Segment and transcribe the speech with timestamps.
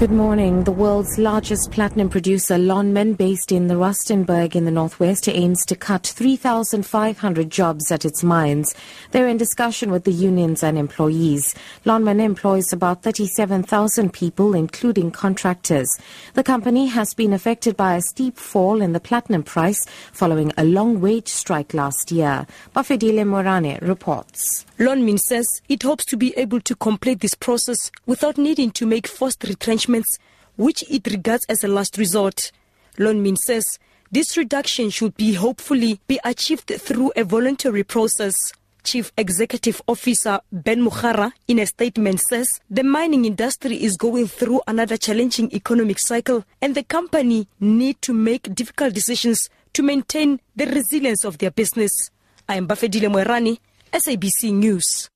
[0.00, 0.64] Good morning.
[0.64, 5.76] The world's largest platinum producer, Lonmin, based in the Rustenburg in the northwest, aims to
[5.76, 8.74] cut 3,500 jobs at its mines.
[9.10, 11.54] They're in discussion with the unions and employees.
[11.84, 15.98] Lonmin employs about 37,000 people, including contractors.
[16.32, 20.64] The company has been affected by a steep fall in the platinum price following a
[20.64, 22.46] long wage strike last year.
[22.74, 24.64] Bafedile Morane reports.
[24.80, 29.06] Lonmin says it hopes to be able to complete this process without needing to make
[29.06, 30.16] forced retrenchments,
[30.56, 32.50] which it regards as a last resort.
[32.96, 33.78] Lonmin says
[34.10, 38.34] this reduction should be hopefully be achieved through a voluntary process.
[38.82, 44.62] Chief Executive Officer Ben Magara in a statement says the mining industry is going through
[44.66, 50.64] another challenging economic cycle and the company need to make difficult decisions to maintain the
[50.64, 52.08] resilience of their business.
[52.48, 53.58] I am Bafedile Moerani
[53.92, 55.10] SABC News.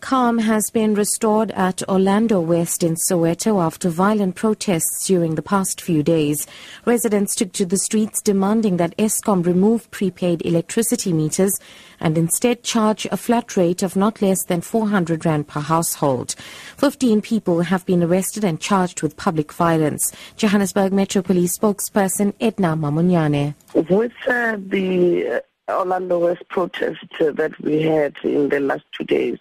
[0.00, 5.78] Calm has been restored at Orlando West in Soweto after violent protests during the past
[5.78, 6.46] few days.
[6.86, 11.52] Residents took to the streets demanding that Eskom remove prepaid electricity meters
[12.00, 16.34] and instead charge a flat rate of not less than 400 rand per household.
[16.78, 20.14] 15 people have been arrested and charged with public violence.
[20.38, 23.54] Johannesburg Metro Police spokesperson Edna Mamonyane.
[23.74, 29.38] With uh, the Orlando West protest that we had in the last two days.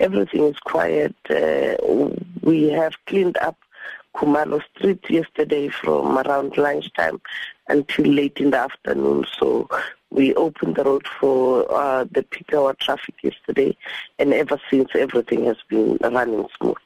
[0.00, 1.14] Everything is quiet.
[1.28, 1.76] Uh,
[2.42, 3.56] we have cleaned up
[4.14, 7.20] Khumalo Street yesterday from around lunchtime
[7.68, 9.26] until late in the afternoon.
[9.38, 9.68] So
[10.10, 13.76] we opened the road for uh, the peak hour traffic yesterday,
[14.18, 16.76] and ever since everything has been running smooth.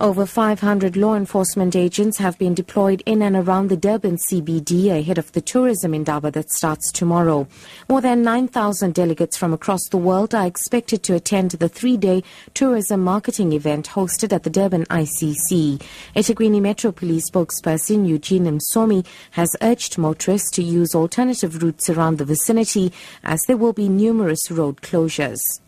[0.00, 5.18] Over 500 law enforcement agents have been deployed in and around the Durban CBD ahead
[5.18, 7.46] of the tourism indaba that starts tomorrow.
[7.86, 12.22] More than 9,000 delegates from across the world are expected to attend the three-day
[12.54, 15.82] tourism marketing event hosted at the Durban ICC.
[16.16, 22.24] eThekwini Metro Police spokesperson Eugene Msomi has urged motorists to use alternative routes around the
[22.24, 22.90] vicinity
[23.22, 25.60] as there will be numerous road closures.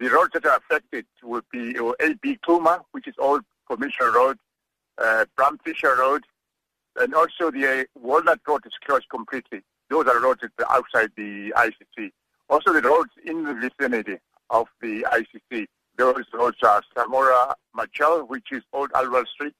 [0.00, 4.38] The roads that are affected will be AB Xuma, which is Old Commission Road,
[4.98, 6.24] uh, Bram Fischer Road,
[6.96, 9.62] and also the uh, Walnut Road is closed completely.
[9.90, 12.10] Those are roads outside the ICC.
[12.48, 14.18] Also the roads in the vicinity
[14.50, 15.66] of the ICC.
[15.96, 19.54] Those roads are Samora Machel, which is Old Aliwal Street.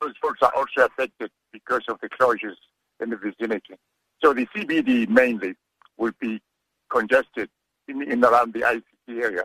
[0.00, 2.56] Those roads are also affected because of the closures
[3.00, 3.74] in the vicinity.
[4.22, 5.54] So the CBD mainly
[5.96, 6.40] will be
[6.90, 7.48] congested
[7.88, 9.44] in, in around the ICC area.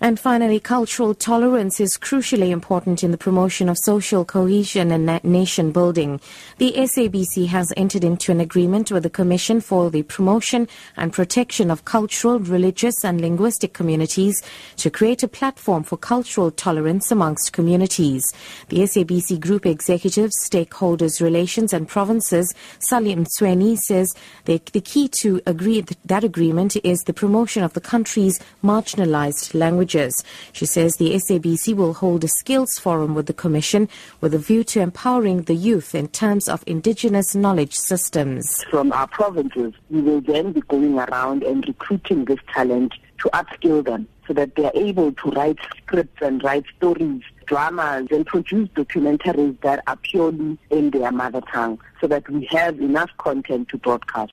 [0.00, 5.72] And finally, cultural tolerance is crucially important in the promotion of social cohesion and nation
[5.72, 6.20] building.
[6.58, 11.68] The SABC has entered into an agreement with the Commission for the Promotion and Protection
[11.68, 14.40] of Cultural, Religious and Linguistic Communities
[14.76, 18.22] to create a platform for cultural tolerance amongst communities.
[18.68, 24.14] The SABC Group Executives, Stakeholders Relations and Provinces, Salim Mtsweni, says
[24.44, 29.87] the, the key to agree, that agreement is the promotion of the country's marginalized languages
[30.52, 33.88] She says the SABC will hold a skills forum with the Commission
[34.20, 38.64] with a view to empowering the youth in terms of indigenous knowledge systems.
[38.70, 43.84] From our provinces, we will then be going around and recruiting this talent to upskill
[43.84, 48.68] them so that they are able to write scripts and write stories, dramas, and produce
[48.70, 53.78] documentaries that are purely in their mother tongue so that we have enough content to
[53.78, 54.32] broadcast.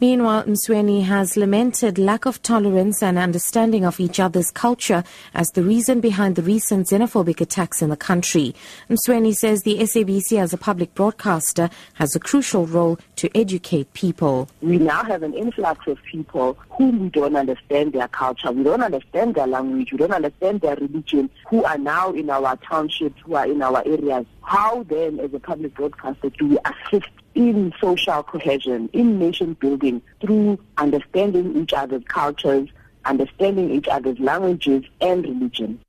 [0.00, 5.04] Meanwhile, Mtsweni has lamented lack of tolerance and understanding of each other's culture
[5.34, 8.54] as the reason behind the recent xenophobic attacks in the country.
[8.90, 14.48] Mtsweni says the SABC as a public broadcaster has a crucial role to educate people.
[14.60, 18.82] We now have an influx of people whom we don't understand their culture, we don't
[18.82, 23.36] understand their language, we don't understand their religion, who are now in our townships, who
[23.36, 24.26] are in our areas.
[24.42, 30.02] How then, as a public broadcaster, do we assist in social cohesion, in nation building
[30.20, 32.68] through understanding each other's cultures,
[33.04, 35.80] understanding each other's languages and religion.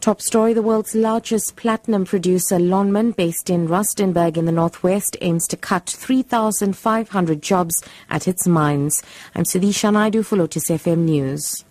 [0.00, 5.46] Top story The world's largest platinum producer, Lonmin, based in Rustenburg in the northwest, aims
[5.48, 7.74] to cut 3,500 jobs
[8.08, 9.02] at its mines.
[9.34, 11.66] I'm Sudisha Naidu for Lotus FM News.